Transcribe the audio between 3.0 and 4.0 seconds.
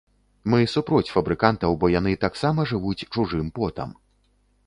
чужым потам.